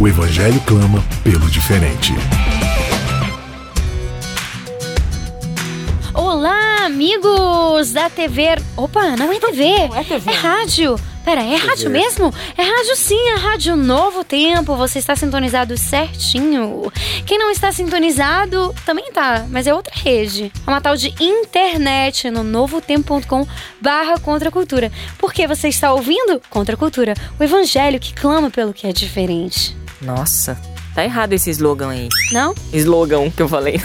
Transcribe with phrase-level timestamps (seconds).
[0.00, 2.12] O evangelho clama pelo diferente.
[6.14, 8.44] Olá, amigos da TV.
[8.76, 9.88] Opa, não é TV.
[9.88, 10.30] Não é TV.
[10.30, 10.94] É rádio.
[11.24, 12.32] Pera, é rádio mesmo?
[12.56, 14.76] É rádio sim, é rádio Novo Tempo.
[14.76, 16.92] Você está sintonizado certinho.
[17.26, 20.52] Quem não está sintonizado também tá, mas é outra rede.
[20.64, 23.44] É uma tal de internet no novotempo.com
[23.80, 24.92] barra Contra a Cultura.
[25.18, 29.76] Porque você está ouvindo Contra a Cultura, o evangelho que clama pelo que é diferente.
[30.00, 30.56] Nossa,
[30.98, 32.08] tá errado esse slogan aí.
[32.32, 32.52] Não?
[32.72, 33.80] Slogan que eu falei.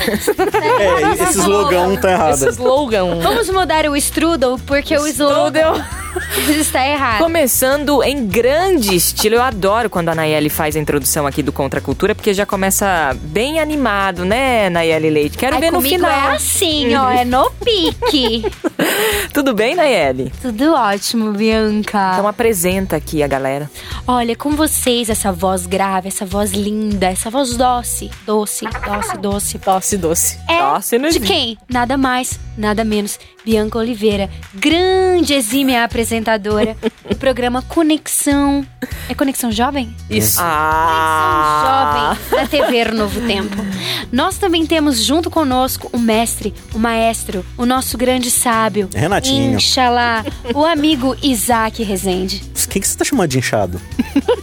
[0.80, 2.34] É, esse slogan tá errado.
[2.34, 3.20] Esse slogan.
[3.22, 5.86] Vamos mudar o strudel, porque o slogan
[6.50, 7.20] está errado.
[7.20, 9.36] Começando em grande estilo.
[9.36, 12.48] Eu adoro quando a Nayeli faz a introdução aqui do Contra a Cultura, porque já
[12.48, 15.38] começa bem animado, né, Nayeli Leite?
[15.38, 16.12] Quero Ai, ver no comigo final.
[16.12, 18.44] é assim, ó, é no pique.
[19.34, 20.32] Tudo bem, Nayeli?
[20.42, 22.12] Tudo ótimo, Bianca.
[22.14, 23.70] Então apresenta aqui a galera.
[24.08, 29.58] Olha, com vocês, essa voz grave, essa voz linda, essa voz doce, doce, doce, doce.
[29.58, 30.40] Doce, doce.
[30.50, 31.58] É Doce, né, de quem?
[31.70, 33.20] Nada mais, nada menos.
[33.46, 36.78] Bianca Oliveira, grande exímia apresentadora
[37.10, 38.66] do programa Conexão.
[39.10, 39.94] É Conexão Jovem?
[40.10, 40.40] Isso.
[40.42, 42.16] Ah!
[42.24, 43.58] Jovem da TV Novo Tempo.
[44.12, 48.90] Nós também temos junto conosco o mestre, o maestro, o nosso grande sábio.
[48.94, 49.58] Renatinho.
[49.58, 50.24] Inxalá,
[50.54, 52.42] o amigo Isaac Rezende.
[52.70, 53.80] Quem que você tá chamando de inchado?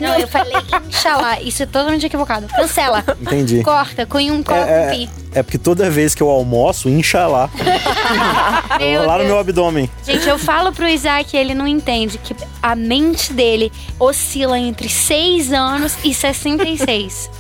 [0.01, 0.57] Não, eu falei
[0.89, 1.41] Inxalá.
[1.41, 2.47] Isso é totalmente equivocado.
[2.57, 3.05] Cancela.
[3.21, 3.63] Entendi.
[3.63, 5.11] Corta, põe um coloca um É, pi.
[5.35, 7.49] é, é porque toda vez que eu almoço, incha lá.
[8.79, 9.29] Meu lá no Deus.
[9.29, 9.91] meu abdômen.
[10.05, 15.53] Gente, eu falo pro Isaac, ele não entende que a mente dele oscila entre 6
[15.53, 17.31] anos e 66.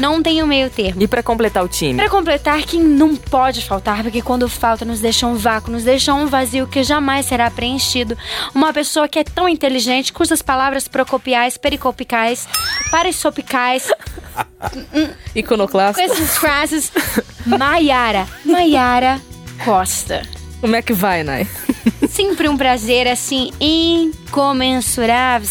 [0.00, 1.02] Não tem o meio termo.
[1.02, 1.94] E pra completar o time?
[1.94, 6.12] Pra completar, quem não pode faltar, porque quando falta nos deixa um vácuo, nos deixa
[6.14, 8.16] um vazio que jamais será preenchido.
[8.54, 12.46] Uma pessoa que é tão inteligente, cujas palavras procopiais, pericopicais,
[14.92, 16.02] parissopicais, com Iconoclasta.
[16.02, 16.92] essas frases,
[17.46, 19.20] Maiara, Maiara
[19.64, 20.22] Costa.
[20.60, 21.46] Como é que vai, Nai?
[22.10, 25.48] Sempre um prazer, assim, incomensurável.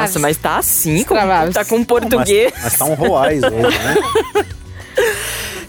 [0.00, 1.14] Nossa, mas tá assim, com,
[1.52, 2.52] tá com português.
[2.54, 3.96] Mas, mas tá um Roais hoje, né?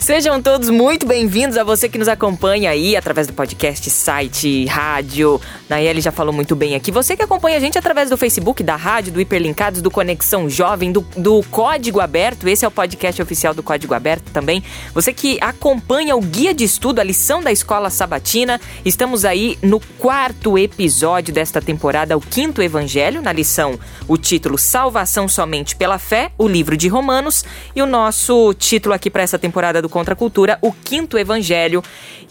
[0.04, 5.40] Sejam todos muito bem-vindos a você que nos acompanha aí através do podcast, site, rádio.
[5.70, 6.92] Nayeli já falou muito bem aqui.
[6.92, 10.92] Você que acompanha a gente através do Facebook, da rádio, do Hiperlinkados, do Conexão Jovem,
[10.92, 12.50] do, do Código Aberto.
[12.50, 14.62] Esse é o podcast oficial do Código Aberto também.
[14.94, 18.60] Você que acompanha o guia de estudo, a lição da escola sabatina.
[18.84, 25.30] Estamos aí no quarto episódio desta temporada, o quinto evangelho, na lição, o título Salvação
[25.30, 27.46] Somente pela Fé, o livro de Romanos.
[27.74, 31.84] E o nosso título aqui para essa temporada do Contra a Cultura, o quinto evangelho.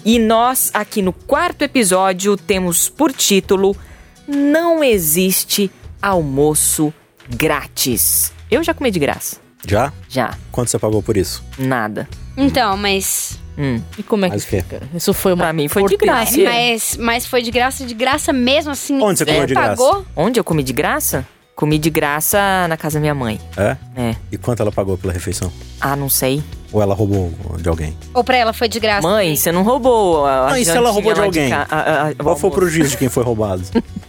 [0.04, 3.76] E nós, aqui no quarto episódio, temos por título
[4.26, 5.70] Não existe
[6.02, 6.92] almoço
[7.28, 8.32] grátis.
[8.50, 9.36] Eu já comi de graça.
[9.64, 9.92] Já?
[10.08, 10.36] Já.
[10.50, 11.44] Quanto você pagou por isso?
[11.56, 12.08] Nada.
[12.36, 13.38] Então, mas.
[13.56, 13.80] Hum.
[13.96, 14.82] E como é que Mas fica?
[14.92, 16.36] Isso foi uma Pra mim foi de graça.
[16.42, 19.00] Mas, mas foi de graça, de graça mesmo, assim.
[19.00, 19.68] Onde você comeu de graça?
[19.68, 20.06] pagou?
[20.16, 21.24] Onde eu comi de graça?
[21.54, 23.38] Comi de graça na casa da minha mãe.
[23.56, 23.76] É?
[23.94, 24.16] É.
[24.32, 25.52] E quanto ela pagou pela refeição?
[25.80, 26.42] Ah, não sei.
[26.72, 27.94] Ou ela roubou de alguém?
[28.14, 29.06] Ou pra ela foi de graça?
[29.06, 31.50] Mãe, você não roubou a a Ah, e se ela roubou de alguém?
[31.50, 32.60] ca- a- a- a- Qual foi o almoço?
[32.72, 33.62] prejuízo de quem foi roubado?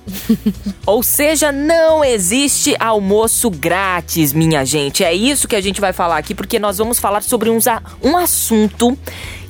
[0.88, 5.04] Ou seja, não existe almoço grátis, minha gente.
[5.04, 7.82] É isso que a gente vai falar aqui, porque nós vamos falar sobre uns a-
[8.02, 8.98] um assunto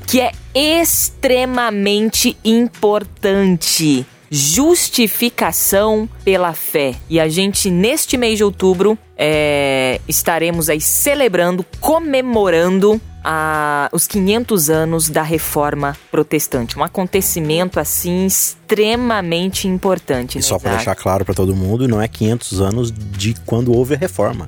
[0.08, 4.06] que é extremamente importante.
[4.34, 6.96] Justificação pela fé.
[7.10, 14.70] E a gente, neste mês de outubro, é, estaremos aí celebrando, comemorando a- os 500
[14.70, 16.78] anos da Reforma Protestante.
[16.78, 20.36] Um acontecimento, assim, extremamente importante.
[20.36, 20.86] E né, só pra Isaac?
[20.86, 24.48] deixar claro pra todo mundo, não é 500 anos de quando houve a reforma.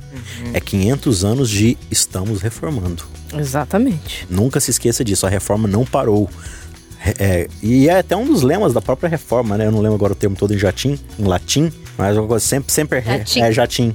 [0.54, 3.04] É 500 anos de estamos reformando.
[3.38, 4.26] Exatamente.
[4.30, 6.30] Nunca se esqueça disso, a reforma não parou.
[7.20, 9.68] É, e é até um dos lemas da própria reforma, né?
[9.68, 13.24] Eu não lembro agora o termo todo em jatim, em latim, mas sempre, sempre é,
[13.40, 13.94] é jatim.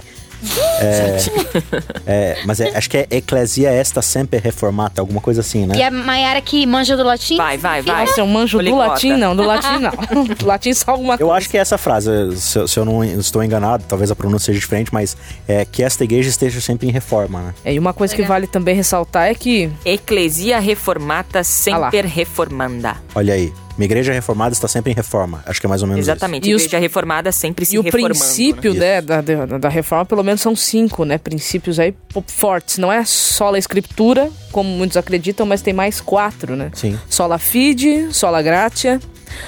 [2.06, 5.74] É, mas é- acho que é Ecclesia Esta Semper Reformata, alguma coisa assim, né?
[5.76, 7.36] E a Mayara que manja do latim?
[7.36, 8.06] Vai, vai, vai.
[8.06, 8.90] Nossa, eu manjo do Poliglota.
[8.90, 9.36] latim, não.
[9.36, 10.24] Do latim, não.
[10.40, 11.32] Do latim só alguma Eu coisa.
[11.34, 14.46] acho que é essa frase, se, eu- se eu não estou enganado, talvez a pronúncia
[14.46, 15.16] seja diferente, mas
[15.46, 17.54] é que esta igreja esteja sempre em reforma, né?
[17.64, 22.96] É, e uma coisa que vale também ressaltar é que Ecclesia reformata Ah semper reformanda.
[23.14, 25.42] Olha aí, minha igreja reformada está sempre em reforma.
[25.46, 26.48] Acho que é mais ou menos Exatamente.
[26.48, 28.14] E os- Igreja reformada sempre se E o reformando.
[28.14, 28.80] princípio né?
[28.96, 31.18] né, da, da, da reforma, pelo menos são cinco, né?
[31.18, 31.94] Princípios aí
[32.26, 32.78] fortes.
[32.78, 36.70] Não é só a escritura, como muitos acreditam, mas tem mais quatro, né?
[36.74, 39.00] Sim, Sola fide, sola gratia,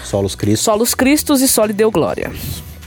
[0.05, 0.65] solos Cristo.
[0.65, 2.31] solos Cristos e soli deu glória.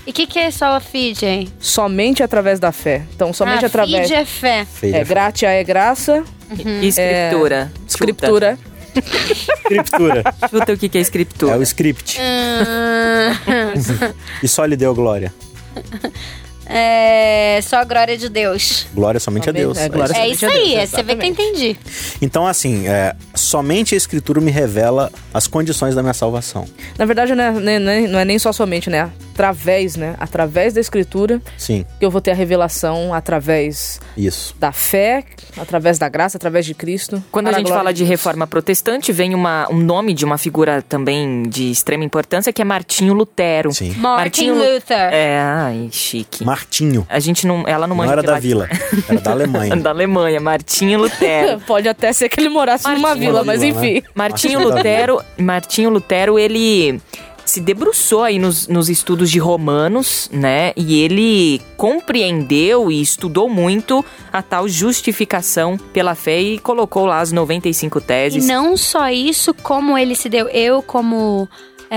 [0.07, 1.47] E o que, que é sola fide, hein?
[1.59, 3.01] Somente através da fé.
[3.15, 4.03] Então, somente ah, através.
[4.07, 4.65] Fide é fé.
[4.65, 4.97] Feia.
[4.97, 7.71] É, gratia é graça, E escritura.
[7.87, 7.87] Chuta.
[7.87, 8.59] escritura.
[8.95, 10.23] Escritura.
[10.49, 11.55] Chuta o que que é escritura.
[11.55, 12.19] é o script.
[12.21, 15.33] Hum, E só lhe deu glória.
[16.67, 18.87] é só a glória de Deus.
[18.93, 19.77] Glória somente a Somente- Deus.
[19.77, 21.77] é, glória É isso a Deus, aí, é, você vê que eu entendi.
[22.21, 26.65] Então, assim, é, somente a Escritura me revela as condições da minha salvação.
[26.97, 29.09] Na verdade, não é, nem- nem- não é nem só somente, né?
[29.35, 30.15] Através, né?
[30.17, 34.55] Através da escritura Sim, que eu vou ter a revelação através isso.
[34.57, 35.25] da fé,
[35.57, 37.21] através da graça, através de Cristo.
[37.33, 38.09] Quando a Para gente fala de Deus.
[38.11, 42.65] reforma protestante, vem uma, um nome de uma figura também de extrema importância, que é
[42.65, 43.73] Martinho Lutero.
[43.73, 43.93] Sim.
[43.97, 45.13] Martin Lu- Luther.
[45.13, 46.45] É, ai, chique.
[46.45, 47.05] Martinho.
[47.09, 48.47] A gente não, ela não Não manja era de da latim.
[48.47, 48.69] vila,
[49.09, 49.75] era da Alemanha.
[49.83, 51.59] da Alemanha, Martinho Lutero.
[51.67, 53.67] Pode até ser que ele morasse numa Martinho vila, mas né?
[53.67, 54.01] enfim.
[54.15, 57.01] Martinho Martinho da Lutero, Martinho Lutero, ele
[57.45, 60.73] se debruçou aí nos, nos estudos de Romanos, né?
[60.75, 64.03] E ele compreendeu e estudou muito
[64.33, 68.45] a tal justificação pela fé e colocou lá as 95 E teses.
[68.47, 71.47] não só isso, como ele se deu, eu como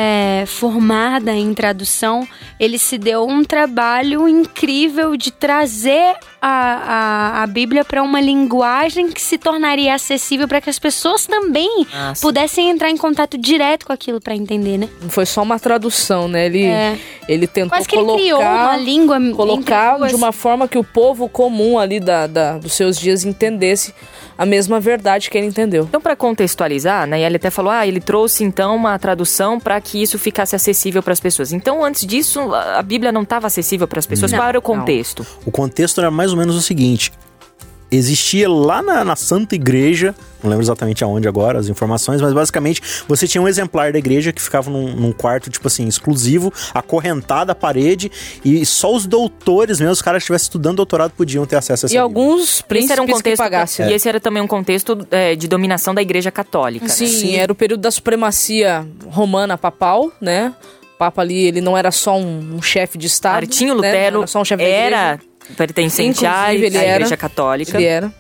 [0.01, 2.27] é, formada em tradução,
[2.61, 9.09] ele se deu um trabalho incrível de trazer a, a, a Bíblia para uma linguagem
[9.11, 13.87] que se tornaria acessível para que as pessoas também Ah, pudessem entrar em contato direto
[13.87, 14.89] com aquilo para entender, né?
[15.03, 16.47] Não foi só uma tradução, né?
[16.47, 16.97] Ele, É.
[17.29, 20.85] ele tentou Quase que ele colocar, criou uma língua colocar de uma forma que o
[20.85, 23.93] povo comum ali da, da- dos seus dias entendesse
[24.39, 25.83] a mesma verdade que ele entendeu.
[25.83, 30.01] Então, para contextualizar, né, ele até falou, ah, ele trouxe então uma tradução para que
[30.01, 31.53] isso ficasse acessível para as pessoas.
[31.53, 34.31] Então, antes disso, a Bíblia não estava acessível para as pessoas.
[34.31, 34.79] Não, Qual era o não.
[34.79, 35.27] contexto?
[35.45, 37.13] O contexto era mais ou menos o seguinte:
[37.91, 42.81] existia lá na, na Santa Igreja, não lembro exatamente aonde agora as informações, mas basicamente
[43.09, 47.51] você tinha um exemplar da igreja que ficava num, num quarto, tipo assim, exclusivo, acorrentado
[47.51, 48.11] à parede,
[48.45, 51.87] e só os doutores mesmo, os caras que estivessem estudando doutorado, podiam ter acesso a
[51.87, 52.03] essa E Bíblia.
[52.03, 53.89] alguns Esse príncipes era um que contexto pagassem.
[53.89, 56.87] e esse era também um contexto é, de dominação da Igreja Católica.
[56.87, 56.93] né?
[56.93, 60.55] Sim, era o período da supremacia romana papal, né?
[60.95, 63.35] O Papa ali, ele não era só um, um chefe de estado.
[63.45, 63.89] Martinho né?
[63.89, 65.19] Lutero era só um chefe era
[65.57, 67.77] pertencente à, ele era- Igreja Católica.
[67.77, 68.13] Ele era.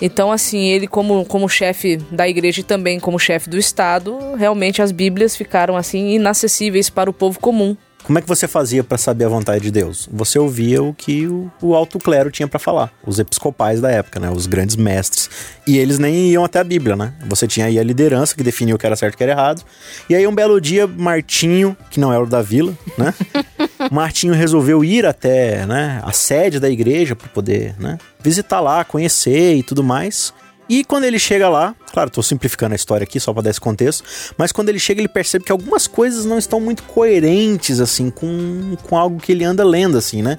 [0.00, 4.80] Então, assim, ele como, como chefe da igreja e também como chefe do Estado, realmente
[4.82, 7.76] as Bíblias ficaram, assim, inacessíveis para o povo comum.
[8.06, 10.08] Como é que você fazia para saber a vontade de Deus?
[10.12, 14.20] Você ouvia o que o, o alto clero tinha para falar, os episcopais da época,
[14.20, 15.28] né, os grandes mestres.
[15.66, 17.12] E eles nem iam até a Bíblia, né?
[17.26, 19.32] Você tinha aí a liderança que definia o que era certo e o que era
[19.32, 19.64] errado.
[20.08, 23.12] E aí um belo dia, Martinho, que não era o da vila, né?
[23.90, 29.56] Martinho resolveu ir até, né, a sede da igreja para poder, né, visitar lá, conhecer
[29.56, 30.32] e tudo mais.
[30.68, 33.60] E quando ele chega lá, claro, tô simplificando a história aqui só para dar esse
[33.60, 34.04] contexto,
[34.36, 38.76] mas quando ele chega ele percebe que algumas coisas não estão muito coerentes assim com,
[38.82, 40.38] com algo que ele anda lendo assim, né?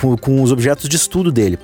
[0.00, 1.58] Com, com os objetos de estudo dele.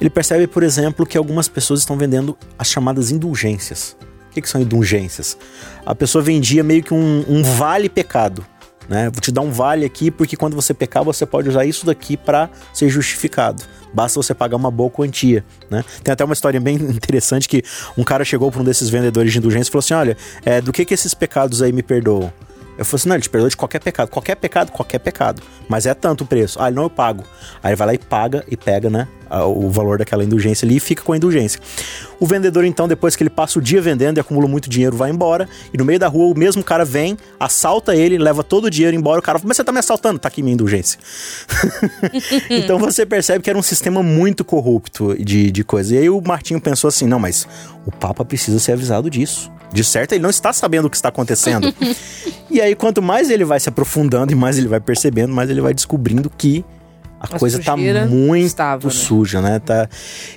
[0.00, 3.96] Ele percebe, por exemplo, que algumas pessoas estão vendendo as chamadas indulgências.
[4.30, 5.36] O que, que são indulgências?
[5.84, 8.46] A pessoa vendia meio que um, um vale pecado.
[8.88, 9.10] Né?
[9.10, 12.16] Vou te dar um vale aqui porque quando você pecar você pode usar isso daqui
[12.16, 13.62] para ser justificado.
[13.92, 15.84] Basta você pagar uma boa quantia, né?
[16.02, 17.62] Tem até uma história bem interessante que
[17.96, 20.72] um cara chegou para um desses vendedores de indulgência e falou assim: olha, é, do
[20.72, 22.32] que que esses pecados aí me perdoam?
[22.78, 24.08] Eu falei assim: não, ele te perdoa de qualquer pecado.
[24.08, 25.42] Qualquer pecado, qualquer pecado.
[25.68, 26.62] Mas é tanto o preço.
[26.62, 27.24] Ah, não, eu pago.
[27.62, 29.08] Aí ele vai lá e paga e pega, né?
[29.30, 31.60] O valor daquela indulgência ali e fica com a indulgência.
[32.18, 35.10] O vendedor, então, depois que ele passa o dia vendendo e acumula muito dinheiro, vai
[35.10, 35.46] embora.
[35.72, 38.96] E no meio da rua, o mesmo cara vem, assalta ele, leva todo o dinheiro
[38.96, 39.18] embora.
[39.18, 40.18] O cara fala: Mas você tá me assaltando?
[40.18, 40.98] Tá aqui minha indulgência.
[42.48, 45.94] então você percebe que era um sistema muito corrupto de, de coisa.
[45.94, 47.46] E aí o Martinho pensou assim: não, mas
[47.84, 49.50] o Papa precisa ser avisado disso.
[49.72, 51.72] De certo, ele não está sabendo o que está acontecendo.
[52.50, 55.60] e aí, quanto mais ele vai se aprofundando e mais ele vai percebendo, mais ele
[55.60, 56.64] vai descobrindo que
[57.20, 58.90] a, coisa tá muito estava, né?
[58.92, 59.58] suja, né?
[59.58, 59.88] Tá...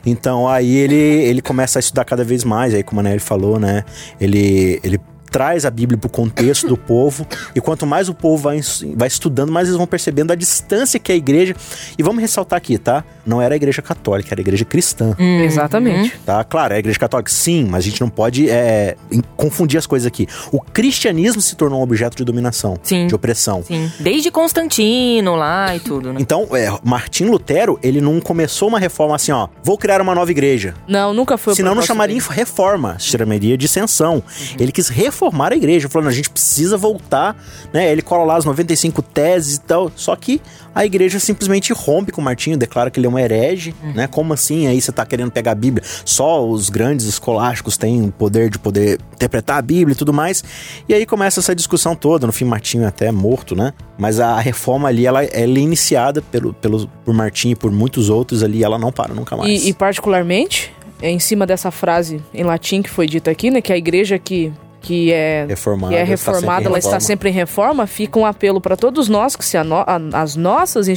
[0.06, 2.74] Então aí ele, ele começa a estudar cada vez mais.
[2.74, 3.84] Aí, como a Nelly falou, né?
[4.20, 5.00] Ele, ele
[5.32, 7.26] traz a Bíblia pro contexto do povo.
[7.56, 8.60] E quanto mais o povo vai,
[8.96, 11.56] vai estudando, mais eles vão percebendo a distância que é a igreja.
[11.98, 13.04] E vamos ressaltar aqui, tá?
[13.26, 15.16] Não era a igreja católica, era a igreja cristã.
[15.18, 16.20] Hum, Exatamente.
[16.26, 16.44] Tá?
[16.44, 18.98] Claro, é a igreja católica, sim, mas a gente não pode é,
[19.38, 20.28] confundir as coisas aqui.
[20.52, 23.08] O cristianismo se tornou um objeto de dominação, Sim.
[23.08, 23.64] de opressão.
[23.64, 23.90] Sim.
[24.00, 26.20] Desde Constantino lá e tudo, né?
[26.20, 30.30] Então, é, Martim Lutero, ele não começou uma reforma assim, ó, vou criar uma nova
[30.30, 30.74] igreja.
[30.88, 32.28] Não, nunca foi o Senão não chamaria dele.
[32.30, 34.22] reforma, se chamaria dissensão.
[34.60, 37.36] Ele quis reformar a igreja, falando, a gente precisa voltar,
[37.74, 37.92] né?
[37.92, 40.42] Ele cola lá as 95 teses e tal, só que
[40.74, 44.08] a igreja simplesmente rompe com Martinho, declara que ele é um herege, né?
[44.08, 44.68] Como assim?
[44.68, 45.84] Aí você tá querendo pegar a Bíblia?
[46.06, 50.44] Só os grandes escolásticos têm o poder de poder interpretar a Bíblia e tudo mais.
[50.88, 53.74] E aí começa essa discussão toda, no fim Martinho é até morto, né?
[53.98, 58.10] Mas a reforma ali, ela, ela é iniciada pelo, pelo, por Martinho e por muitos
[58.10, 59.64] outros ali, ela não para nunca mais.
[59.64, 63.62] E, e particularmente, é em cima dessa frase em latim que foi dita aqui, né?
[63.62, 67.86] Que a igreja que, que é Reformada, que é reformada, ela está sempre em reforma,
[67.86, 70.88] fica um apelo para todos nós que se a no- a- as nossas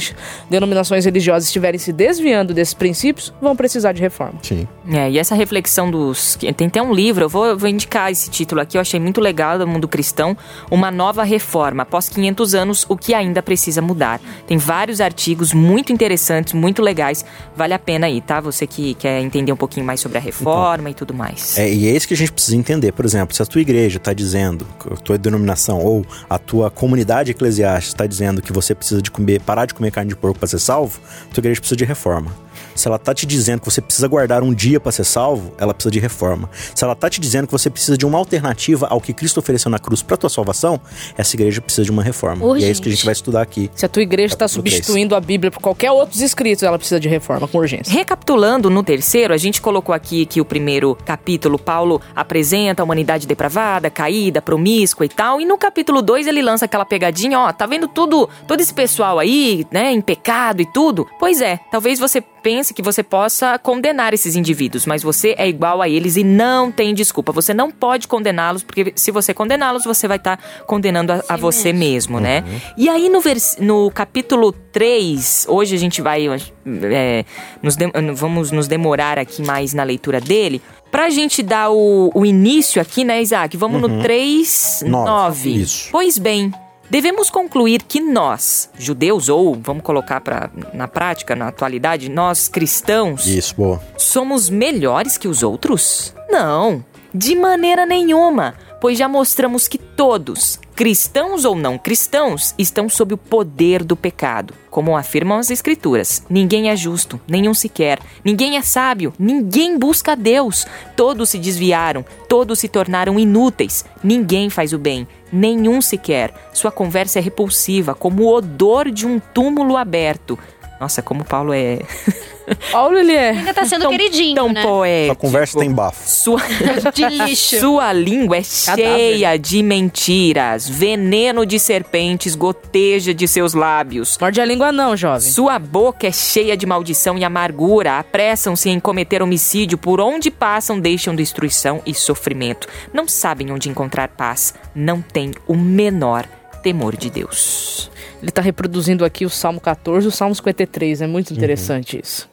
[0.49, 4.39] denominações religiosas estiverem se desviando desses princípios, vão precisar de reforma.
[4.41, 4.67] Sim.
[4.89, 6.35] É, e essa reflexão dos.
[6.57, 9.21] Tem até um livro, eu vou, eu vou indicar esse título aqui, eu achei muito
[9.21, 10.35] legal, do mundo cristão.
[10.71, 11.83] Uma nova reforma.
[11.83, 14.19] Após 500 anos, o que ainda precisa mudar.
[14.47, 17.23] Tem vários artigos muito interessantes, muito legais.
[17.55, 18.39] Vale a pena aí, tá?
[18.41, 21.57] Você que quer entender um pouquinho mais sobre a reforma e tudo mais.
[21.57, 22.91] É, e é isso que a gente precisa entender.
[22.91, 27.31] Por exemplo, se a tua igreja está dizendo, a tua denominação ou a tua comunidade
[27.31, 30.47] eclesiástica está dizendo que você precisa de comer, parar de comer carne de porco para
[30.47, 30.99] ser salvo,
[31.33, 32.31] tua igreja precisa de reforma.
[32.73, 35.73] Se ela tá te dizendo que você precisa guardar um dia para ser salvo, ela
[35.73, 36.49] precisa de reforma.
[36.73, 39.69] Se ela tá te dizendo que você precisa de uma alternativa ao que Cristo ofereceu
[39.69, 40.79] na cruz para tua salvação,
[41.17, 42.57] essa igreja precisa de uma reforma.
[42.57, 43.05] E é isso que a gente Urgente.
[43.05, 43.69] vai estudar aqui.
[43.75, 47.07] Se a tua igreja está substituindo a Bíblia por qualquer outros escritos, ela precisa de
[47.07, 47.93] reforma com urgência.
[47.93, 53.27] Recapitulando no terceiro, a gente colocou aqui que o primeiro capítulo, Paulo apresenta a humanidade
[53.27, 55.41] depravada, caída, promíscua e tal.
[55.41, 59.19] E no capítulo 2 ele lança aquela pegadinha, ó, tá vendo tudo, todo esse pessoal
[59.19, 61.07] aí, né, em pecado e tudo?
[61.19, 65.81] Pois é, talvez você pense que você possa condenar esses indivíduos, mas você é igual
[65.81, 67.31] a eles e não tem desculpa.
[67.31, 70.37] Você não pode condená-los, porque se você condená-los, você vai estar
[70.67, 72.43] condenando a, a você mesmo, né?
[72.77, 77.25] E aí no, vers- no capítulo 3, hoje a gente vai é,
[77.63, 77.75] nos
[78.13, 80.61] vamos nos demorar aqui mais na leitura dele.
[80.91, 83.57] Pra gente dar o, o início aqui, né, Isaac?
[83.57, 85.09] Vamos no 3, Nove,
[85.49, 85.61] 9.
[85.63, 85.89] isso.
[85.91, 86.53] Pois bem,
[86.89, 93.25] devemos concluir que nós, judeus, ou vamos colocar pra, na prática, na atualidade, nós cristãos,
[93.27, 93.81] Isso, boa.
[93.97, 96.13] somos melhores que os outros?
[96.29, 103.15] Não, de maneira nenhuma, pois já mostramos que todos, cristãos ou não cristãos, estão sob
[103.15, 104.53] o poder do pecado.
[104.69, 110.15] Como afirmam as Escrituras: ninguém é justo, nenhum sequer, ninguém é sábio, ninguém busca a
[110.15, 110.67] Deus.
[110.95, 116.31] Todos se desviaram, todos se tornaram inúteis, ninguém faz o bem, nenhum sequer.
[116.53, 120.37] Sua conversa é repulsiva, como o odor de um túmulo aberto.
[120.79, 121.79] Nossa, como Paulo é.
[122.71, 123.29] Paulo, ele é.
[123.29, 124.61] Ainda tá sendo tão, queridinho, tão né?
[124.61, 125.13] poético.
[125.13, 126.07] A conversa tem bafo.
[126.07, 126.41] Sua,
[126.93, 127.59] De lixo.
[127.59, 134.17] sua língua é cheia de mentiras, veneno de serpentes goteja de seus lábios.
[134.19, 135.31] Morde a língua não, jovem.
[135.31, 140.79] Sua boca é cheia de maldição e amargura, apressam-se em cometer homicídio, por onde passam
[140.79, 142.67] deixam destruição e sofrimento.
[142.93, 146.25] Não sabem onde encontrar paz, não têm o menor
[146.61, 147.91] temor de Deus.
[148.21, 151.01] Ele tá reproduzindo aqui o Salmo 14 e o Salmo 53.
[151.01, 152.27] É muito interessante isso.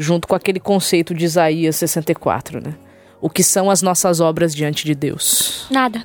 [0.00, 2.74] Junto com aquele conceito de Isaías 64, né?
[3.20, 5.66] O que são as nossas obras diante de Deus.
[5.70, 6.02] Nada.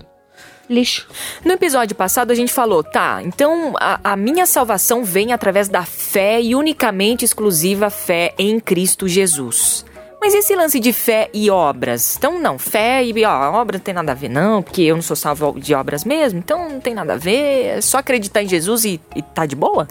[0.70, 1.08] Lixo.
[1.46, 5.84] No episódio passado a gente falou, tá, então a, a minha salvação vem através da
[5.84, 9.86] fé e unicamente exclusiva fé em Cristo Jesus.
[10.20, 12.18] Mas esse lance de fé e obras?
[12.18, 15.02] Então, não, fé e ó, obra não tem nada a ver, não, porque eu não
[15.02, 18.50] sou salvo de obras mesmo, então não tem nada a ver, é só acreditar em
[18.50, 19.88] Jesus e, e tá de boa?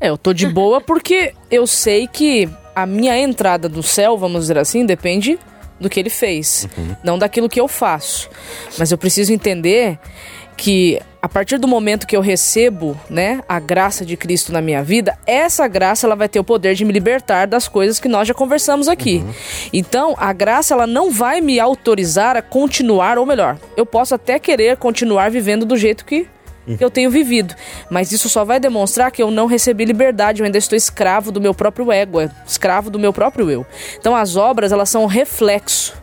[0.00, 4.42] É, eu tô de boa porque eu sei que a minha entrada do céu, vamos
[4.42, 5.38] dizer assim, depende
[5.80, 6.68] do que ele fez,
[7.02, 8.30] não daquilo que eu faço.
[8.78, 9.98] Mas eu preciso entender
[10.56, 14.82] que a partir do momento que eu recebo, né, a graça de Cristo na minha
[14.82, 18.26] vida, essa graça ela vai ter o poder de me libertar das coisas que nós
[18.26, 19.24] já conversamos aqui.
[19.72, 24.38] Então, a graça ela não vai me autorizar a continuar, ou melhor, eu posso até
[24.38, 26.26] querer continuar vivendo do jeito que
[26.76, 27.54] que eu tenho vivido.
[27.90, 31.40] Mas isso só vai demonstrar que eu não recebi liberdade, eu ainda estou escravo do
[31.40, 33.66] meu próprio ego, é, escravo do meu próprio eu.
[33.98, 35.94] Então as obras, elas são reflexo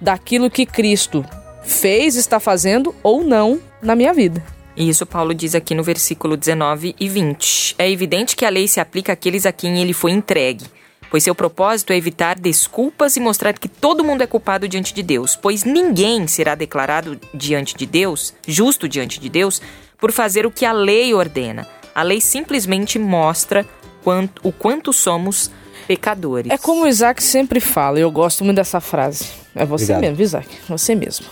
[0.00, 1.24] daquilo que Cristo
[1.62, 4.42] fez, está fazendo ou não na minha vida.
[4.76, 7.74] E isso Paulo diz aqui no versículo 19 e 20.
[7.78, 10.64] É evidente que a lei se aplica àqueles a quem ele foi entregue.
[11.10, 15.02] pois seu propósito é evitar desculpas e mostrar que todo mundo é culpado diante de
[15.02, 19.60] Deus, pois ninguém será declarado diante de Deus, justo diante de Deus,
[20.00, 21.66] por fazer o que a lei ordena.
[21.94, 23.66] A lei simplesmente mostra
[24.02, 25.50] quanto, o quanto somos
[25.86, 26.50] pecadores.
[26.50, 29.26] É como o Isaac sempre fala, eu gosto muito dessa frase.
[29.54, 30.02] É você Obrigado.
[30.02, 31.26] mesmo, Isaac, você mesmo.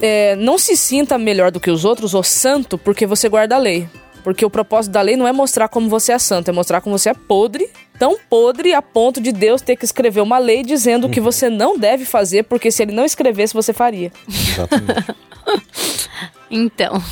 [0.00, 3.58] É, não se sinta melhor do que os outros ou santo porque você guarda a
[3.58, 3.88] lei.
[4.22, 6.96] Porque o propósito da lei não é mostrar como você é santo, é mostrar como
[6.96, 7.68] você é podre,
[7.98, 11.50] tão podre a ponto de Deus ter que escrever uma lei dizendo o que você
[11.50, 14.12] não deve fazer, porque se ele não escrevesse, você faria.
[14.28, 15.14] Exatamente.
[16.54, 17.02] Então,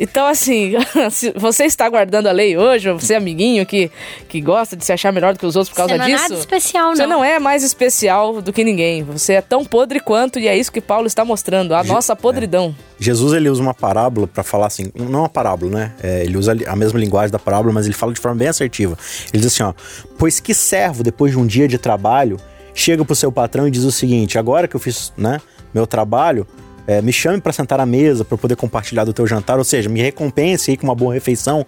[0.00, 0.72] Então, assim,
[1.12, 3.90] se você está guardando a lei hoje, ou você é amiguinho que,
[4.26, 6.08] que gosta de se achar melhor do que os outros por causa você não é
[6.08, 6.22] disso.
[6.22, 6.96] nada especial, não.
[6.96, 9.02] Você não é mais especial do que ninguém.
[9.02, 12.74] Você é tão podre quanto, e é isso que Paulo está mostrando, a nossa podridão.
[12.98, 15.92] Jesus ele usa uma parábola pra falar assim, não uma parábola, né?
[16.02, 18.96] É, ele usa a mesma linguagem da parábola, mas ele fala de forma bem assertiva.
[19.30, 19.74] Ele diz assim, ó:
[20.18, 22.38] "Pois que servo depois de um dia de trabalho
[22.72, 25.38] chega pro seu patrão e diz o seguinte: agora que eu fiz, né,
[25.74, 26.46] meu trabalho,
[26.86, 29.88] é, me chame pra sentar à mesa eu poder compartilhar do teu jantar, ou seja,
[29.88, 31.66] me recompense aí com uma boa refeição".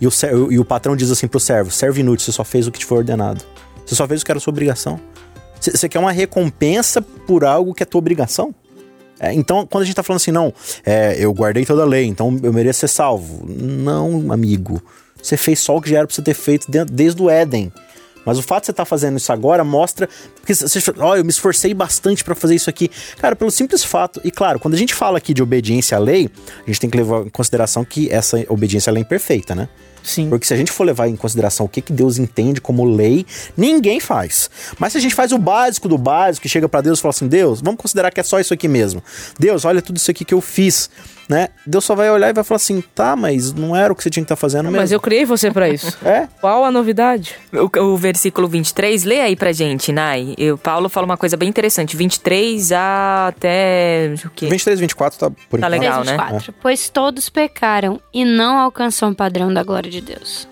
[0.00, 0.10] E o,
[0.50, 2.86] e o patrão diz assim pro servo: "Servo inútil, você só fez o que te
[2.86, 3.44] foi ordenado.
[3.84, 5.00] Você só fez o que era sua obrigação.
[5.60, 8.54] Você quer uma recompensa por algo que é tua obrigação?"
[9.20, 10.52] É, então, quando a gente tá falando assim, não,
[10.84, 13.46] é, eu guardei toda a lei, então eu mereço ser salvo.
[13.48, 14.82] Não, amigo.
[15.22, 17.72] Você fez só o que já era pra você ter feito desde o Éden.
[18.24, 20.08] Mas o fato de você estar fazendo isso agora mostra.
[20.36, 22.90] Porque você ó, eu me esforcei bastante pra fazer isso aqui.
[23.18, 24.20] Cara, pelo simples fato.
[24.24, 26.30] E claro, quando a gente fala aqui de obediência à lei,
[26.62, 29.68] a gente tem que levar em consideração que essa obediência é imperfeita, né?
[30.04, 30.28] Sim.
[30.28, 33.26] Porque se a gente for levar em consideração o que, que Deus entende como lei,
[33.56, 34.48] ninguém faz.
[34.78, 37.10] Mas se a gente faz o básico do básico, que chega pra Deus e fala
[37.10, 39.02] assim: Deus, vamos considerar que é só isso aqui mesmo.
[39.38, 40.90] Deus, olha tudo isso aqui que eu fiz.
[41.26, 41.48] Né?
[41.66, 44.10] Deus só vai olhar e vai falar assim: tá, mas não era o que você
[44.10, 44.76] tinha que estar fazendo mesmo.
[44.76, 45.96] Mas eu criei você pra isso.
[46.04, 46.28] É?
[46.38, 47.34] Qual a novidade?
[47.50, 50.34] O, o versículo 23, lê aí pra gente, Nai.
[50.36, 51.96] E O Paulo fala uma coisa bem interessante.
[51.96, 54.14] 23 a até.
[54.24, 54.48] O quê?
[54.48, 55.70] 23, 24 tá por Tá enquanto.
[55.70, 56.02] legal.
[56.02, 56.22] 3, né?
[56.24, 56.54] 24.
[56.60, 60.48] Pois todos pecaram e não alcançam o padrão da glória de Deus.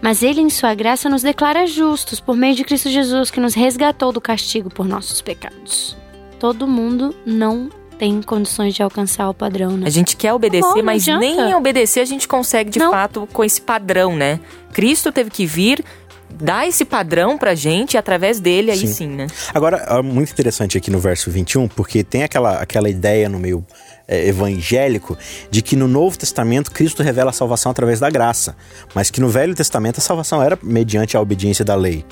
[0.00, 3.54] Mas ele, em sua graça, nos declara justos por meio de Cristo Jesus, que nos
[3.54, 5.96] resgatou do castigo por nossos pecados.
[6.38, 7.68] Todo mundo não
[7.98, 9.88] tem condições de alcançar o padrão, né?
[9.88, 11.20] A gente quer obedecer, Não, não mas adianta.
[11.20, 12.92] nem obedecer a gente consegue de Não.
[12.92, 14.38] fato com esse padrão, né?
[14.72, 15.84] Cristo teve que vir
[16.30, 18.86] dar esse padrão pra gente e através dele aí Sim.
[18.86, 19.26] sim, né?
[19.52, 23.66] Agora, é muito interessante aqui no verso 21, porque tem aquela, aquela ideia no meio
[24.08, 25.16] é, evangélico
[25.50, 28.56] de que no Novo Testamento Cristo revela a salvação através da graça,
[28.94, 32.04] mas que no Velho Testamento a salvação era mediante a obediência da lei.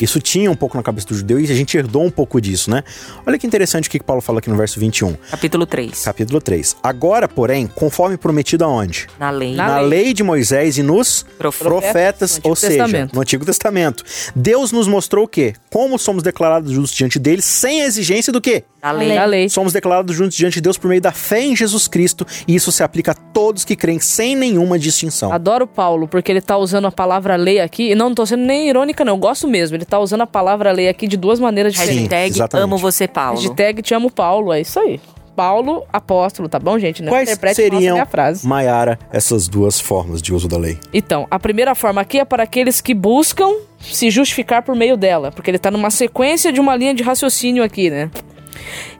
[0.00, 2.70] Isso tinha um pouco na cabeça do judeu e a gente herdou um pouco disso,
[2.70, 2.82] né?
[3.24, 6.02] Olha que interessante o que Paulo fala aqui no verso 21, Capítulo 3.
[6.04, 6.76] capítulo 3.
[6.82, 9.06] Agora, porém, conforme prometido aonde?
[9.18, 9.54] Na lei.
[9.54, 10.04] Na na lei.
[10.04, 10.14] lei.
[10.14, 13.14] de Moisés e nos Profetas, profetas, no ou seja, Testamento.
[13.14, 14.04] no Antigo Testamento.
[14.34, 15.54] Deus nos mostrou o quê?
[15.70, 18.64] Como somos declarados justos diante dele sem a exigência do quê?
[18.82, 19.14] Na lei.
[19.14, 19.48] Da lei.
[19.48, 22.70] Somos declarados justos diante de Deus por meio da fé em Jesus Cristo, e isso
[22.72, 25.32] se aplica a todos que creem sem nenhuma distinção.
[25.32, 28.44] Adoro Paulo, porque ele tá usando a palavra lei aqui, e não, não tô sendo
[28.44, 29.76] nem irônica, não, eu gosto mesmo.
[29.76, 32.02] Ele tá usando a palavra lei aqui de duas maneiras diferentes.
[32.02, 32.64] Hashtag exatamente.
[32.64, 33.40] amo você, Paulo.
[33.40, 35.00] Hashtag te amo Paulo, é isso aí.
[35.36, 37.02] Paulo, apóstolo, tá bom, gente?
[37.02, 38.46] Não Quais interprete seriam, frase.
[38.48, 40.78] Maiara, essas duas formas de uso da lei?
[40.94, 45.30] Então, a primeira forma aqui é para aqueles que buscam se justificar por meio dela,
[45.30, 48.10] porque ele tá numa sequência de uma linha de raciocínio aqui, né?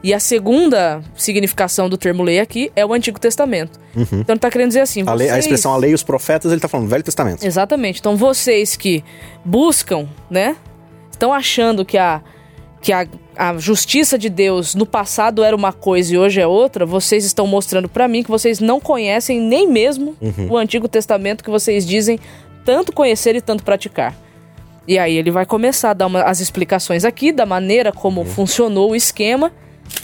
[0.03, 3.79] E a segunda significação do termo lei aqui é o Antigo Testamento.
[3.95, 6.03] Então ele tá querendo dizer assim, A, lei- a vocês- expressão a lei e os
[6.03, 7.43] profetas, ele tá falando Velho Testamento.
[7.45, 7.99] Exatamente.
[7.99, 9.03] Então vocês que
[9.43, 10.55] buscam, né?
[11.11, 12.21] Estão achando que a
[12.79, 16.85] que a, a justiça de Deus no passado era uma coisa e hoje é outra,
[16.85, 20.15] vocês estão mostrando pra mim que vocês não conhecem nem mesmo
[20.47, 22.19] o Antigo Testamento que vocês dizem
[22.63, 24.15] tanto conhecer e tanto praticar.
[24.87, 28.91] E aí ele vai começar a dar uma- as explicações aqui da maneira como funcionou
[28.91, 29.51] o esquema.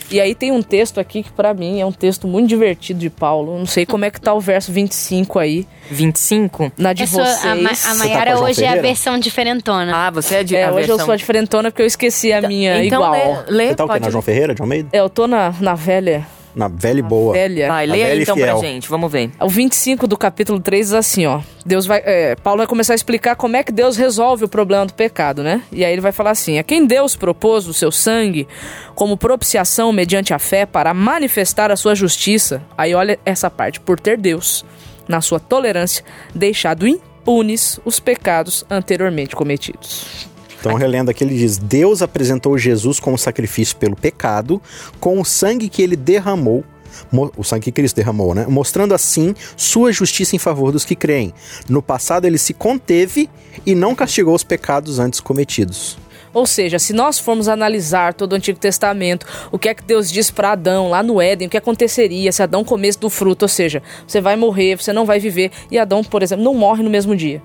[0.10, 3.10] E aí tem um texto aqui que pra mim é um texto muito divertido de
[3.10, 3.58] Paulo.
[3.58, 6.72] Não sei como é que tá o verso 25 aí, 25.
[6.78, 7.62] na de Eu sou- a, vocês.
[7.62, 9.92] Ma- a tá com Maiara a João hoje é a versão diferentona.
[9.94, 11.06] Ah, você é de É, a hoje eu versão...
[11.06, 13.44] sou a diferentona porque eu esqueci a minha então, igual.
[13.48, 13.94] Lê, lê, Você tá o quê?
[13.94, 14.90] pode Na João Ferreira, de Almeida?
[14.94, 16.26] É, eu tô na, na velha.
[16.56, 17.34] Na velha e boa.
[17.34, 17.68] Velha.
[17.68, 18.60] Vai, A lê velha aí e então pra fiel.
[18.60, 19.32] gente, vamos ver.
[19.40, 21.42] O 25 do capítulo 3 diz assim, ó.
[21.66, 24.86] Deus vai, é, Paulo vai começar a explicar como é que Deus resolve o problema
[24.86, 25.64] do pecado, né?
[25.72, 28.48] E aí ele vai falar assim: a quem Deus propôs o seu sangue
[28.94, 32.62] como propiciação mediante a fé para manifestar a sua justiça.
[32.78, 34.64] Aí olha essa parte, por ter Deus,
[35.08, 36.04] na sua tolerância,
[36.36, 40.28] deixado impunes os pecados anteriormente cometidos.
[40.70, 44.62] Então, relendo aqui, ele diz: Deus apresentou Jesus como sacrifício pelo pecado,
[45.00, 46.64] com o sangue que ele derramou,
[47.12, 48.46] mo- o sangue que Cristo derramou, né?
[48.48, 51.34] Mostrando assim sua justiça em favor dos que creem.
[51.68, 53.30] No passado, ele se conteve
[53.66, 55.98] e não castigou os pecados antes cometidos.
[56.34, 60.10] Ou seja, se nós formos analisar todo o Antigo Testamento, o que é que Deus
[60.10, 63.50] diz para Adão lá no Éden, o que aconteceria se Adão comesse do fruto, ou
[63.50, 66.90] seja, você vai morrer, você não vai viver, e Adão, por exemplo, não morre no
[66.90, 67.40] mesmo dia.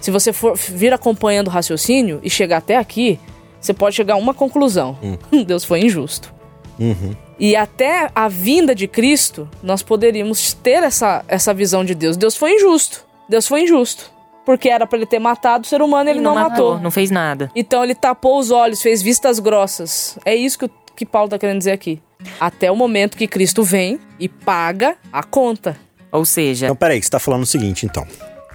[0.00, 3.18] Se você for vir acompanhando o raciocínio e chegar até aqui,
[3.60, 4.96] você pode chegar a uma conclusão:
[5.46, 6.32] Deus foi injusto.
[7.38, 12.16] E até a vinda de Cristo, nós poderíamos ter essa, essa visão de Deus.
[12.16, 13.04] Deus foi injusto.
[13.28, 14.10] Deus foi injusto.
[14.44, 16.78] Porque era para ele ter matado o ser humano, ele E não, matou.
[16.80, 17.50] Não fez nada.
[17.54, 20.18] Então ele tapou os olhos, fez vistas grossas.
[20.24, 22.00] É isso que, o- que Paulo tá querendo dizer aqui.
[22.40, 25.76] Até o momento que Cristo vem e paga a conta.
[26.10, 28.06] Ou seja, Então, peraí, você tá falando o seguinte, então.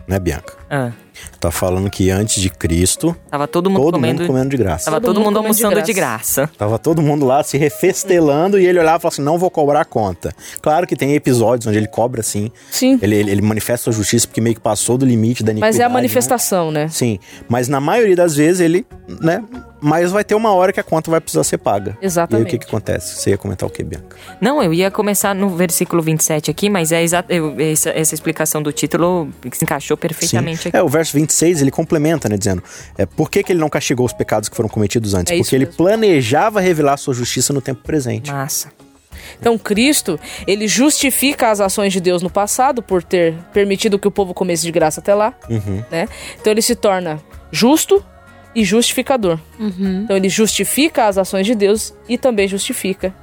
[0.08, 0.54] Né, Bianca?
[0.70, 0.92] ah,
[1.40, 4.22] Tá falando que antes de Cristo, tava todo mundo todo comendo.
[4.22, 4.86] mundo comendo de graça.
[4.86, 6.50] Tava Todo todo, mundo mundo comendo de almoçando de graça.
[6.58, 9.82] Tava todo mundo lá se refestelando e ele olhava e falava assim: não vou cobrar
[9.82, 10.34] a conta.
[10.62, 12.52] Claro que tem episódios onde ele cobra sim.
[12.72, 12.98] Sim.
[13.02, 15.74] Ele, ele, ele manifesta sua justiça porque meio que passou do limite da iniquidade.
[15.76, 15.94] Mas é a né?
[15.94, 16.88] manifestação, né?
[16.90, 17.20] Sim.
[17.48, 18.86] Mas na maioria das vezes ele,
[19.22, 19.44] né?
[19.86, 21.98] Mas vai ter uma hora que a conta vai precisar ser paga.
[22.02, 22.42] Exatamente.
[22.42, 23.16] E aí o que, que acontece?
[23.18, 24.16] Você ia comentar o que, Bianca?
[24.40, 27.32] Não, eu ia começar no versículo 27 aqui, mas é exato.
[27.34, 30.78] eu- Essa, essa explicação do título se encaixou perfeitamente aqui.
[30.78, 32.38] É, o verso 26 ele complementa, né?
[32.38, 32.64] Dizendo:
[32.98, 35.32] é, por que, que ele não castigou os pecados que foram cometidos antes?
[35.34, 35.78] É Porque ele mesmo.
[35.78, 38.32] planejava revelar sua justiça no tempo presente.
[38.32, 38.72] Massa.
[39.40, 44.12] Então Cristo, ele justifica as ações de Deus no passado por ter permitido que o
[44.12, 45.84] povo comesse de graça até lá, Uhum.
[45.92, 46.08] né?
[46.40, 48.04] Então ele se torna justo
[48.56, 49.40] e justificador.
[49.60, 53.14] Então ele justifica as ações de Deus e também justifica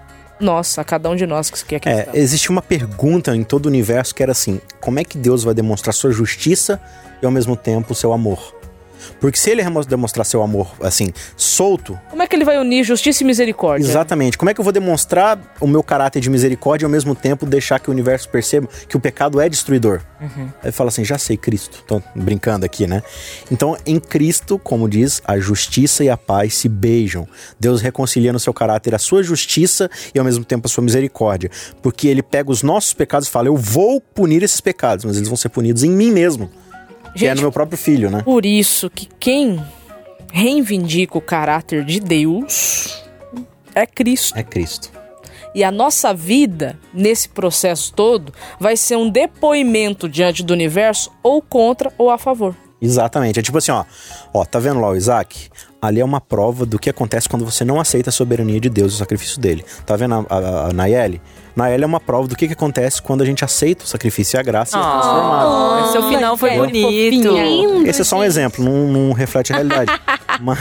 [0.45, 2.17] nós, a cada um de nós que aqui É, está.
[2.17, 5.55] existe uma pergunta em todo o universo que era assim: como é que Deus vai
[5.55, 6.81] demonstrar sua justiça
[7.23, 8.55] e ao mesmo tempo o seu amor?
[9.21, 13.23] Porque se ele demonstrar seu amor assim, solto, Como é que ele vai unir justiça
[13.23, 13.87] e misericórdia?
[13.87, 17.15] exatamente, como é que eu vou demonstrar o meu caráter de misericórdia e ao mesmo
[17.15, 20.01] tempo deixar que o universo perceba que o pecado é destruidor?
[20.63, 21.83] Aí fala assim: já sei, Cristo.
[21.87, 23.03] Tô brincando aqui, né?
[23.51, 27.27] Então, em Cristo, como diz, a justiça e a paz se beijam.
[27.59, 31.51] Deus reconcilia no seu caráter a sua justiça e ao mesmo tempo a sua misericórdia.
[31.83, 35.29] Porque ele pega os nossos pecados e fala: eu vou punir esses pecados, mas eles
[35.29, 36.51] vão ser punidos em mim mesmo.
[37.15, 38.23] Que é Gente, no meu próprio filho, né?
[38.23, 39.63] Por isso que quem
[40.33, 43.05] reivindica o caráter de Deus
[43.75, 44.39] é Cristo.
[44.39, 44.91] É Cristo.
[45.55, 51.43] E a nossa vida, nesse processo todo, vai ser um depoimento diante do universo ou
[51.43, 52.55] contra ou a favor.
[52.81, 53.41] Exatamente.
[53.41, 53.85] É tipo assim, ó.
[54.33, 55.51] Ó, tá vendo lá o Isaac?
[55.83, 58.93] Ali é uma prova do que acontece quando você não aceita a soberania de Deus
[58.93, 59.65] e o sacrifício dele.
[59.85, 61.21] Tá vendo a, a, a Nayeli?
[61.55, 64.41] Nayeli é uma prova do que, que acontece quando a gente aceita o sacrifício e
[64.41, 65.93] a graça e é transformado.
[65.93, 67.33] seu final foi bonito.
[67.33, 68.29] Lindo, Esse é só um gente.
[68.29, 69.93] exemplo, não, não reflete a realidade.
[70.41, 70.59] Mas,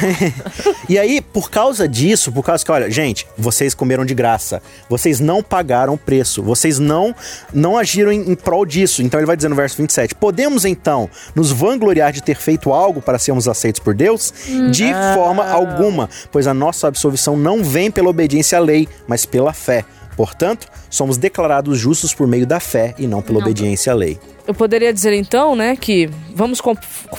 [0.89, 5.19] e aí, por causa disso, por causa que, olha, gente, vocês comeram de graça, vocês
[5.21, 7.15] não pagaram o preço, vocês não
[7.53, 9.01] não agiram em, em prol disso.
[9.01, 13.01] Então ele vai dizer no verso 27, podemos então nos vangloriar de ter feito algo
[13.01, 14.33] para sermos aceitos por Deus?
[14.71, 19.53] De forma alguma, pois a nossa absolvição não vem pela obediência à lei, mas pela
[19.53, 19.85] fé.
[20.19, 24.19] Portanto, somos declarados justos por meio da fé e não pela obediência à lei.
[24.45, 26.61] Eu poderia dizer então, né, que vamos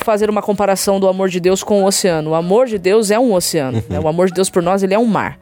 [0.03, 2.29] fazer uma comparação do amor de Deus com o oceano.
[2.29, 3.83] O amor de Deus é um oceano.
[3.89, 3.99] né?
[3.99, 5.39] O amor de Deus por nós, ele é um mar.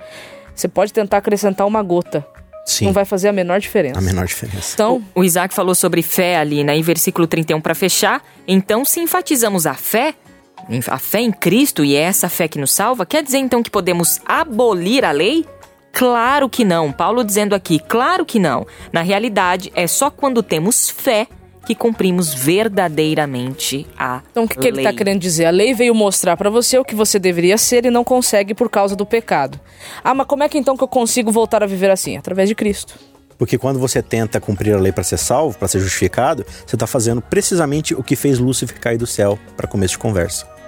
[0.56, 2.26] Você pode tentar acrescentar uma gota.
[2.66, 4.00] Sim, Não vai fazer a menor diferença.
[4.00, 4.72] a menor diferença.
[4.76, 6.78] Então, O Isaac falou sobre fé ali, né?
[6.78, 8.24] Em versículo 31 para fechar.
[8.48, 10.14] Então, se enfatizamos a fé,
[10.88, 13.70] a fé em Cristo e é essa fé que nos salva, quer dizer então que
[13.70, 15.46] podemos abolir a lei?
[15.92, 16.92] Claro que não.
[16.92, 18.66] Paulo dizendo aqui, claro que não.
[18.92, 21.28] Na realidade, é só quando temos fé
[21.66, 25.46] que cumprimos verdadeiramente a Então, o que, que ele está querendo dizer?
[25.46, 28.70] A lei veio mostrar para você o que você deveria ser e não consegue por
[28.70, 29.60] causa do pecado.
[30.04, 32.18] Ah, mas como é que então que eu consigo voltar a viver assim?
[32.18, 32.96] Através de Cristo.
[33.38, 36.88] Porque quando você tenta cumprir a lei para ser salvo, para ser justificado, você está
[36.88, 40.59] fazendo precisamente o que fez Lúcifer cair do céu para começo de conversa.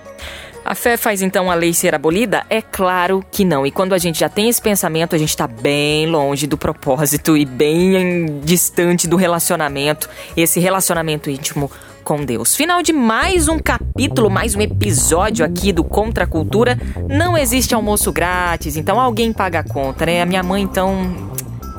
[0.63, 2.43] A fé faz então a lei ser abolida?
[2.49, 3.65] É claro que não.
[3.65, 7.35] E quando a gente já tem esse pensamento, a gente está bem longe do propósito
[7.35, 11.69] e bem em- distante do relacionamento, esse relacionamento íntimo
[12.03, 12.55] com Deus.
[12.55, 16.77] Final de mais um capítulo, mais um episódio aqui do Contra a Cultura.
[17.09, 20.21] Não existe almoço grátis, então alguém paga a conta, né?
[20.21, 21.31] A minha mãe, então.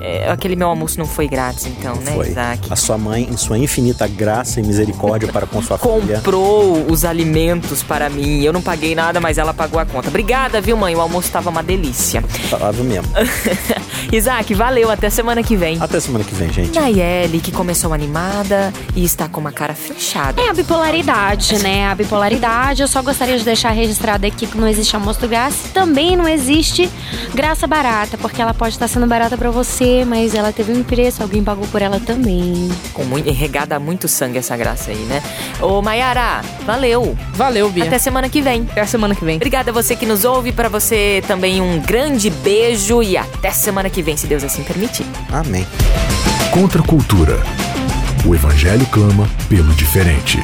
[0.04, 2.28] É, aquele meu almoço não foi grátis, então, né, Foi.
[2.28, 2.66] Isaac?
[2.68, 6.16] A sua mãe, em sua infinita graça e misericórdia para com sua filha.
[6.16, 8.42] comprou os alimentos para mim.
[8.42, 10.08] Eu não paguei nada, mas ela pagou a conta.
[10.08, 10.96] Obrigada, viu, mãe?
[10.96, 12.20] O almoço estava uma delícia.
[12.50, 13.06] Falava mesmo.
[14.12, 14.90] Isaac, valeu.
[14.90, 15.78] Até semana que vem.
[15.80, 16.74] Até semana que vem, gente.
[16.76, 20.42] Nayeli, que começou animada e está com uma cara fechada.
[20.42, 21.86] É a bipolaridade, né?
[21.86, 22.82] A bipolaridade.
[22.82, 25.70] Eu só gostaria de deixar registrado aqui que não existe almoço grátis.
[25.72, 26.90] Também não existe
[27.32, 30.82] graça barata, porque ela pode estar sendo barata pra você ter, mas ela teve um
[30.82, 32.70] preço, alguém pagou por ela também.
[32.94, 35.22] Com muito, regada muito sangue essa graça aí, né?
[35.60, 37.16] Ô, Mayara, valeu.
[37.34, 37.84] Valeu, Bia.
[37.84, 38.66] Até semana que vem.
[38.70, 39.36] Até a semana que vem.
[39.36, 43.90] Obrigada a você que nos ouve, para você também um grande beijo e até semana
[43.90, 45.04] que vem, se Deus assim permitir.
[45.30, 45.66] Amém.
[46.50, 47.42] Contra a cultura.
[48.24, 50.38] O Evangelho clama pelo diferente.